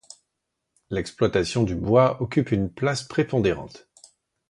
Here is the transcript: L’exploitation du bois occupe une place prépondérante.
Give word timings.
L’exploitation 0.89 1.61
du 1.61 1.75
bois 1.75 2.19
occupe 2.23 2.49
une 2.51 2.71
place 2.73 3.03
prépondérante. 3.03 3.87